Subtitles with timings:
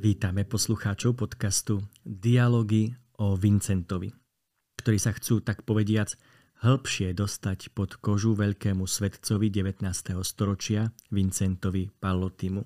[0.00, 4.12] Vítame poslucháčov podcastu Dialógy o Vincentovi,
[4.76, 6.12] ktorí sa chcú, tak povediac,
[6.60, 9.80] hĺbšie dostať pod kožu veľkému svetcovi 19.
[10.20, 12.60] storočia Vincentovi Pallotimu.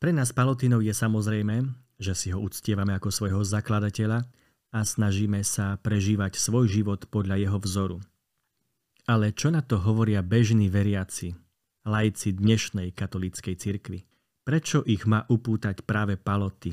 [0.00, 1.60] Pre nás Pallotinov je samozrejme,
[2.00, 4.24] že si ho uctievame ako svojho zakladateľa
[4.72, 8.00] a snažíme sa prežívať svoj život podľa jeho vzoru.
[9.04, 11.36] Ale čo na to hovoria bežní veriaci,
[11.84, 14.00] lajci dnešnej katolíckej cirkvi?
[14.48, 16.72] Prečo ich má upútať práve paloty?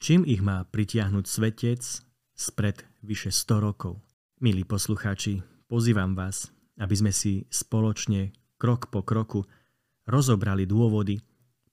[0.00, 2.00] Čím ich má pritiahnuť svetec
[2.32, 4.00] spred vyše 100 rokov?
[4.40, 6.48] Milí poslucháči, pozývam vás,
[6.80, 9.44] aby sme si spoločne, krok po kroku,
[10.08, 11.20] rozobrali dôvody,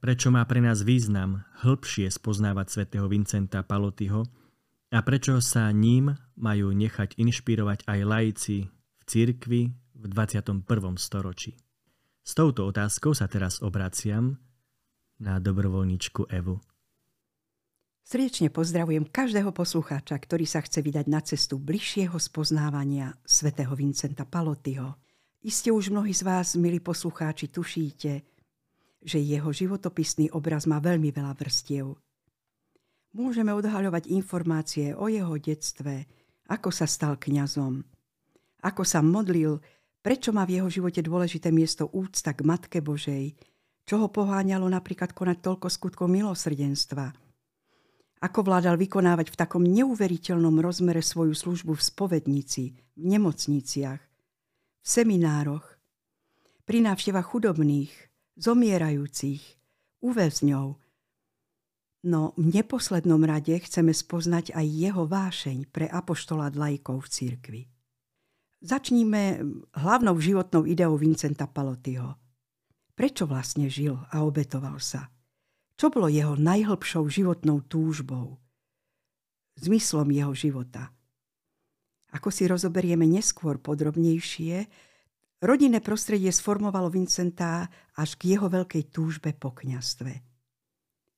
[0.03, 4.27] prečo má pre nás význam hĺbšie spoznávať svätého Vincenta Palotyho
[4.91, 8.67] a prečo sa ním majú nechať inšpirovať aj laici
[9.01, 9.61] v cirkvi
[9.97, 10.61] v 21.
[11.01, 11.57] storočí.
[12.21, 14.37] S touto otázkou sa teraz obraciam
[15.17, 16.61] na dobrovoľničku Evu.
[18.05, 24.97] Srdečne pozdravujem každého poslucháča, ktorý sa chce vydať na cestu bližšieho spoznávania svätého Vincenta Palotyho.
[25.41, 28.21] Iste už mnohí z vás, milí poslucháči, tušíte,
[29.01, 31.97] že jeho životopisný obraz má veľmi veľa vrstiev.
[33.17, 36.05] Môžeme odhaľovať informácie o jeho detstve,
[36.51, 37.81] ako sa stal kňazom,
[38.61, 39.57] ako sa modlil,
[40.01, 43.33] prečo má v jeho živote dôležité miesto úcta k Matke Božej,
[43.85, 47.11] čo ho poháňalo napríklad konať toľko skutkov milosrdenstva–
[48.21, 54.01] ako vládal vykonávať v takom neuveriteľnom rozmere svoju službu v spovednici, v nemocniciach,
[54.81, 55.65] v seminároch,
[56.69, 57.89] pri návštevách chudobných,
[58.37, 59.41] zomierajúcich,
[60.05, 60.67] uväzňov.
[62.05, 67.61] No v neposlednom rade chceme spoznať aj jeho vášeň pre apoštolát lajkov v cirkvi.
[68.61, 69.41] Začníme
[69.73, 72.13] hlavnou životnou ideou Vincenta Palotyho.
[72.93, 75.09] Prečo vlastne žil a obetoval sa?
[75.73, 78.37] Čo bolo jeho najhlbšou životnou túžbou?
[79.57, 80.93] Zmyslom jeho života?
[82.13, 84.69] Ako si rozoberieme neskôr podrobnejšie,
[85.41, 87.65] rodinné prostredie sformovalo Vincenta
[87.97, 90.21] až k jeho veľkej túžbe po kňastve.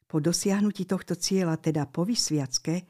[0.07, 2.87] Po dosiahnutí tohto cieľa, teda po vysviacke,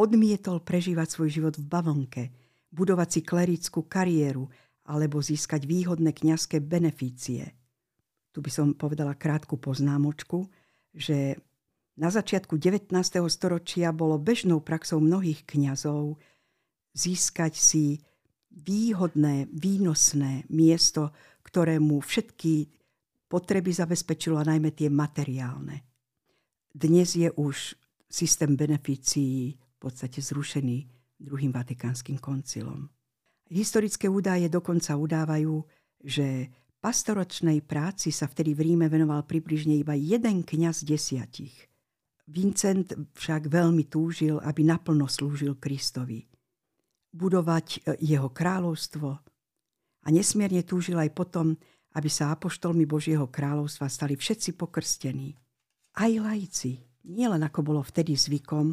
[0.00, 2.22] odmietol prežívať svoj život v bavlnke,
[2.70, 4.46] budovať si klerickú kariéru
[4.86, 7.54] alebo získať výhodné kňazské beneficie.
[8.30, 10.46] Tu by som povedala krátku poznámočku–
[10.94, 11.38] že
[12.00, 12.90] na začiatku 19.
[13.28, 16.18] storočia bolo bežnou praxou mnohých kňazov
[16.96, 17.84] získať si
[18.50, 21.14] výhodné, výnosné miesto,
[21.46, 22.66] ktorému všetky
[23.30, 25.86] potreby zabezpečilo a najmä tie materiálne.
[26.70, 27.78] Dnes je už
[28.10, 32.88] systém beneficií v podstate zrušený druhým vatikánskym koncilom.
[33.52, 35.60] Historické údaje dokonca udávajú,
[36.00, 36.48] že
[36.80, 41.68] Pastoročnej práci sa vtedy v Ríme venoval približne iba jeden kňaz desiatich.
[42.24, 46.24] Vincent však veľmi túžil, aby naplno slúžil Kristovi.
[47.12, 49.08] Budovať e, jeho kráľovstvo
[50.00, 51.52] a nesmierne túžil aj potom,
[51.92, 55.36] aby sa apoštolmi Božieho kráľovstva stali všetci pokrstení.
[56.00, 56.80] Aj laici,
[57.12, 58.72] nielen ako bolo vtedy zvykom,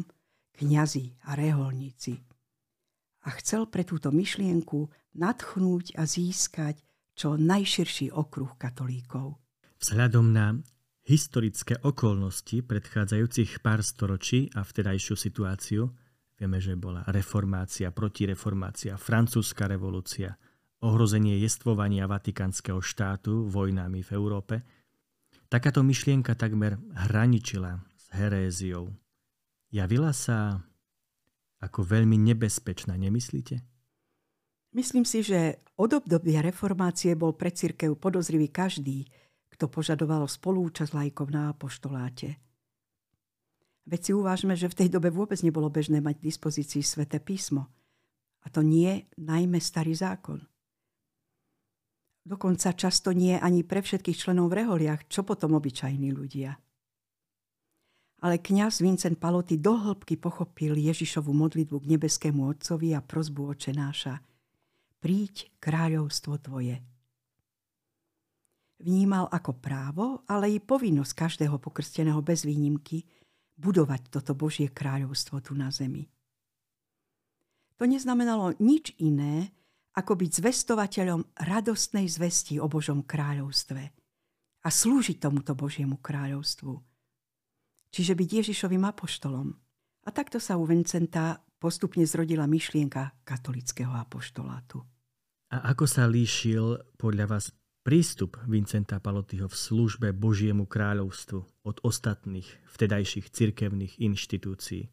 [0.56, 2.27] kňazi a reholníci.
[3.28, 4.88] A chcel pre túto myšlienku
[5.20, 6.80] nadchnúť a získať
[7.12, 9.36] čo najširší okruh katolíkov.
[9.84, 10.56] Vzhľadom na
[11.04, 15.92] historické okolnosti predchádzajúcich pár storočí a vtedajšiu situáciu,
[16.40, 20.40] vieme, že bola reformácia, protireformácia, francúzska revolúcia,
[20.80, 24.54] ohrozenie jestvovania vatikánskeho štátu vojnami v Európe,
[25.52, 28.88] takáto myšlienka takmer hraničila s heréziou.
[29.68, 30.64] Javila sa
[31.58, 33.62] ako veľmi nebezpečná, nemyslíte?
[34.76, 39.08] Myslím si, že od obdobia reformácie bol pre církev podozrivý každý,
[39.48, 42.38] kto požadoval spolúčasť lajkov na apoštoláte.
[43.88, 47.72] Veď si uvážme, že v tej dobe vôbec nebolo bežné mať k dispozícii sväté písmo.
[48.44, 50.44] A to nie najmä starý zákon.
[52.28, 56.52] Dokonca často nie ani pre všetkých členov v reholiach, čo potom obyčajní ľudia.
[58.18, 64.18] Ale kňaz Vincent Paloty dohlbky pochopil Ježišovu modlitbu k nebeskému Otcovi a prozbu očenáša–
[64.98, 66.82] príď kráľovstvo tvoje.
[68.78, 73.02] Vnímal ako právo, ale i povinnosť každého pokrsteného bez výnimky
[73.58, 76.06] budovať toto Božie kráľovstvo tu na zemi.
[77.78, 79.50] To neznamenalo nič iné,
[79.98, 83.82] ako byť zvestovateľom radostnej zvesti o Božom kráľovstve
[84.62, 86.87] a slúžiť tomuto Božiemu kráľovstvu.
[87.88, 89.48] Čiže byť Ježišovým apoštolom.
[90.04, 94.80] A takto sa u Vincenta postupne zrodila myšlienka katolického apoštolátu.
[95.48, 102.46] A ako sa líšil podľa vás prístup Vincenta Palotyho v službe Božiemu kráľovstvu od ostatných
[102.68, 104.92] vtedajších cirkevných inštitúcií?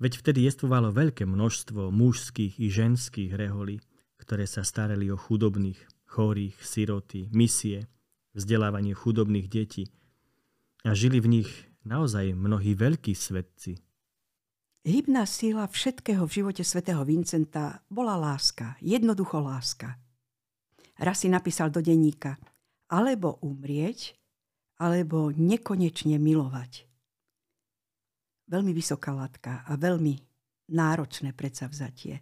[0.00, 3.78] Veď vtedy jestvovalo veľké množstvo mužských i ženských reholí,
[4.18, 5.78] ktoré sa starali o chudobných,
[6.08, 7.86] chorých, siroty, misie,
[8.32, 9.92] vzdelávanie chudobných detí
[10.82, 11.50] a žili v nich
[11.86, 13.78] naozaj mnohí veľkí svetci.
[14.82, 19.94] Hybná síla všetkého v živote svätého Vincenta bola láska, jednoducho láska.
[20.98, 22.34] Raz si napísal do denníka,
[22.90, 24.18] alebo umrieť,
[24.82, 26.90] alebo nekonečne milovať.
[28.50, 30.18] Veľmi vysoká látka a veľmi
[30.74, 32.18] náročné predsavzatie.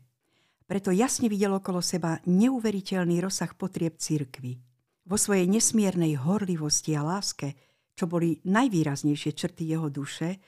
[0.68, 4.60] Preto jasne videl okolo seba neuveriteľný rozsah potrieb církvy.
[5.08, 7.56] Vo svojej nesmiernej horlivosti a láske,
[8.00, 10.40] čo boli najvýraznejšie črty jeho duše,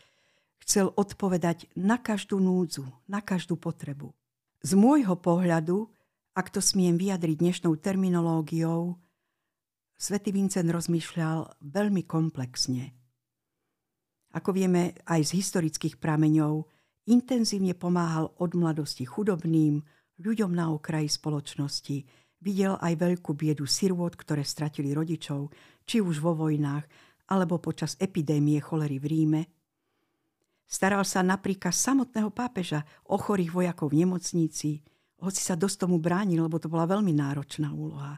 [0.64, 4.08] chcel odpovedať na každú núdzu, na každú potrebu.
[4.64, 5.84] Z môjho pohľadu,
[6.32, 8.96] ak to smiem vyjadriť dnešnou terminológiou,
[10.00, 12.96] svätý Vincent rozmýšľal veľmi komplexne.
[14.32, 16.64] Ako vieme aj z historických prameňov,
[17.12, 19.84] intenzívne pomáhal od mladosti chudobným,
[20.25, 22.00] ľuďom na okraji spoločnosti,
[22.40, 25.52] videl aj veľkú biedu sirôt, ktoré stratili rodičov,
[25.84, 29.43] či už vo vojnách, alebo počas epidémie cholery v Ríme–
[30.73, 32.81] Staral sa napríklad samotného pápeža
[33.12, 34.81] o chorých vojakov v nemocnici,
[35.20, 38.17] hoci sa dosť tomu bránil, lebo to bola veľmi náročná úloha.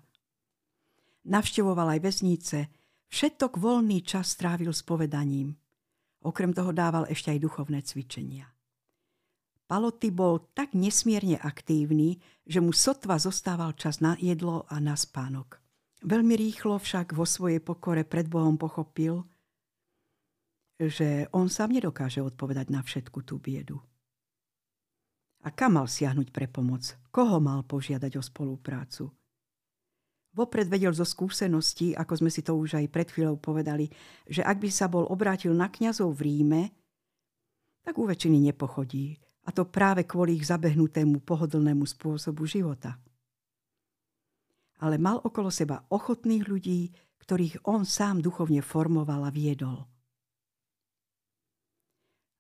[1.27, 2.59] Navštevoval aj väznice,
[3.11, 5.59] všetok voľný čas strávil s povedaním.
[6.23, 8.47] Okrem toho dával ešte aj duchovné cvičenia.
[9.67, 15.64] Paloty bol tak nesmierne aktívny, že mu sotva zostával čas na jedlo a na spánok.
[16.05, 19.25] Veľmi rýchlo však vo svojej pokore pred Bohom pochopil,
[20.77, 23.81] že on sám nedokáže odpovedať na všetku tú biedu.
[25.45, 26.93] A kam mal siahnuť pre pomoc?
[27.09, 29.09] Koho mal požiadať o spoluprácu?
[30.37, 33.89] Vopred vedel zo skúseností, ako sme si to už aj pred chvíľou povedali,
[34.29, 36.63] že ak by sa bol obrátil na kňazov v Ríme,
[37.81, 39.17] tak u väčšiny nepochodí.
[39.45, 42.97] A to práve kvôli ich zabehnutému pohodlnému spôsobu života.
[44.83, 46.91] Ale mal okolo seba ochotných ľudí,
[47.23, 49.87] ktorých on sám duchovne formoval a viedol.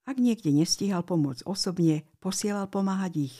[0.04, 3.38] Ak niekde nestíhal pomôcť osobne, posielal pomáhať ich.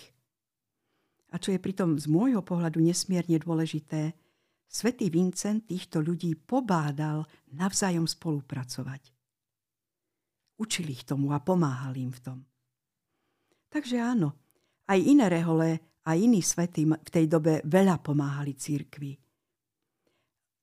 [1.29, 4.17] A čo je pritom z môjho pohľadu nesmierne dôležité,
[4.65, 9.13] svätý Vincent týchto ľudí pobádal navzájom spolupracovať.
[10.57, 12.39] Učil ich tomu a pomáhal im v tom.
[13.69, 14.39] Takže áno,
[14.89, 19.17] aj iné rehole a iní svety v tej dobe veľa pomáhali církvi.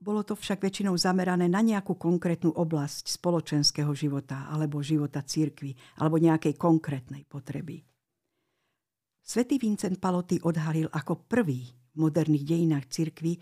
[0.02, 6.18] Bolo to však väčšinou zamerané na nejakú konkrétnu oblasť spoločenského života alebo života církvy alebo
[6.18, 7.86] nejakej konkrétnej potreby.
[9.22, 13.38] Svetý Vincent Paloty odhalil ako prvý v moderných dejinách církvy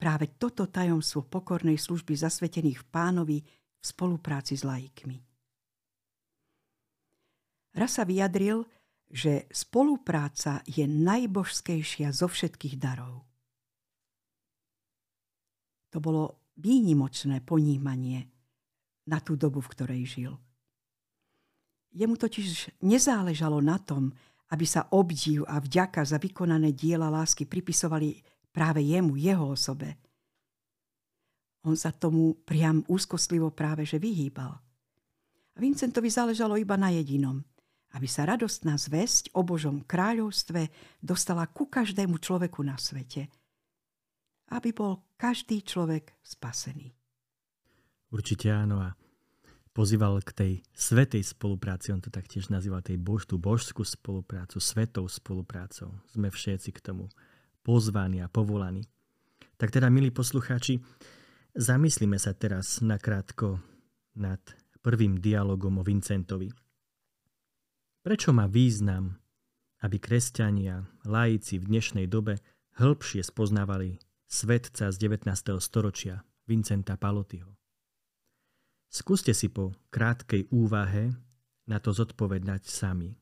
[0.00, 5.20] práve toto tajomstvo pokornej služby zasvetených v pánovi v spolupráci s laikmi.
[7.76, 8.64] Raz sa vyjadril,
[9.08, 13.24] že spolupráca je najbožskejšia zo všetkých darov.
[15.88, 18.28] To bolo výnimočné ponímanie
[19.08, 20.32] na tú dobu, v ktorej žil.
[21.96, 24.12] Jemu totiž nezáležalo na tom,
[24.52, 28.20] aby sa obdiv a vďaka za vykonané diela lásky pripisovali
[28.52, 29.96] práve jemu, jeho osobe.
[31.64, 34.52] On sa tomu priam úzkostlivo práve že vyhýbal.
[35.52, 37.42] A Vincentovi záležalo iba na jedinom,
[37.96, 40.68] aby sa radostná zväzť o Božom kráľovstve
[41.00, 43.28] dostala ku každému človeku na svete–
[44.52, 46.92] aby bol každý človek spasený.
[48.08, 48.96] Určite áno a
[49.76, 55.04] pozýval k tej svetej spolupráci, on to taktiež nazýval tej bož, tú božskú spoluprácu, svetou
[55.04, 55.92] spoluprácou.
[56.08, 57.12] Sme všetci k tomu
[57.60, 58.88] pozvaní a povolaní.
[59.60, 60.80] Tak teda, milí poslucháči,
[61.52, 63.60] zamyslíme sa teraz nakrátko
[64.16, 64.40] nad
[64.80, 66.48] prvým dialogom o Vincentovi.
[67.98, 69.18] Prečo má význam,
[69.82, 72.38] aby kresťania, laici v dnešnej dobe
[72.78, 73.98] hĺbšie spoznávali
[74.30, 75.26] svetca z 19.
[75.58, 77.58] storočia Vincenta Palotyho.
[78.86, 81.10] Skúste si po krátkej úvahe
[81.66, 83.18] na to zodpovedať sami.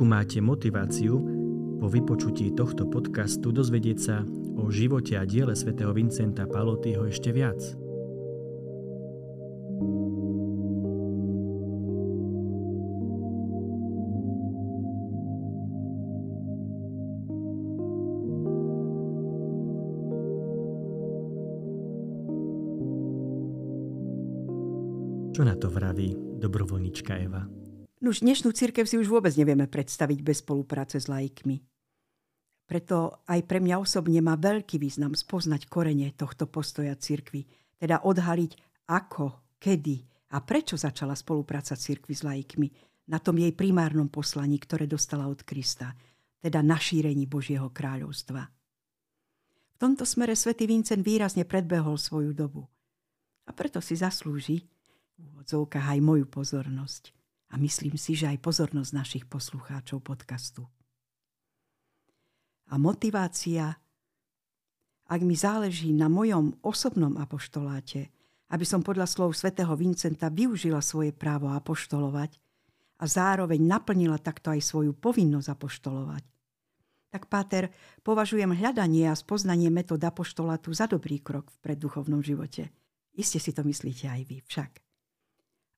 [0.00, 1.20] akú máte motiváciu
[1.76, 4.24] po vypočutí tohto podcastu dozvedieť sa
[4.56, 7.60] o živote a diele svätého Vincenta Palotyho ešte viac.
[25.36, 27.59] Čo na to vraví dobrovoľnička Eva?
[28.00, 31.60] Nuž dnešnú církev si už vôbec nevieme predstaviť bez spolupráce s laikmi.
[32.64, 37.44] Preto aj pre mňa osobne má veľký význam spoznať korene tohto postoja cirkvy,
[37.76, 38.56] teda odhaliť
[38.88, 40.00] ako, kedy
[40.32, 42.68] a prečo začala spolupráca cirkvy s laikmi
[43.12, 45.92] na tom jej primárnom poslaní, ktoré dostala od Krista,
[46.40, 48.48] teda na šírení Božieho kráľovstva.
[48.48, 52.64] V tomto smere svätý Vincent výrazne predbehol svoju dobu.
[53.44, 54.64] A preto si zaslúži
[55.20, 57.19] v aj moju pozornosť.
[57.50, 60.66] A myslím si, že aj pozornosť našich poslucháčov podcastu.
[62.70, 63.74] A motivácia,
[65.10, 68.14] ak mi záleží na mojom osobnom apoštoláte,
[68.50, 72.38] aby som podľa slov svätého Vincenta využila svoje právo apoštolovať
[73.02, 76.24] a zároveň naplnila takto aj svoju povinnosť apoštolovať,
[77.10, 77.74] tak Páter,
[78.06, 82.70] považujem hľadanie a spoznanie metód apoštolatu za dobrý krok v predduchovnom živote.
[83.18, 84.89] Iste si to myslíte aj vy však.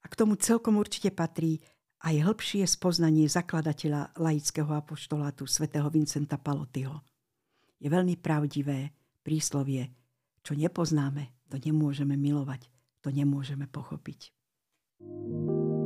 [0.03, 1.63] A k tomu celkom určite patrí
[2.03, 6.99] aj hĺbšie spoznanie zakladateľa laického apoštolátu svätého Vincenta Palotyho.
[7.79, 8.91] Je veľmi pravdivé
[9.23, 9.91] príslovie,
[10.43, 12.67] čo nepoznáme, to nemôžeme milovať,
[13.03, 14.35] to nemôžeme pochopiť.
[15.03, 15.82] thank you